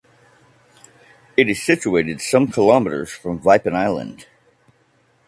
[1.37, 4.25] It is situated some kilometres from Vypin island.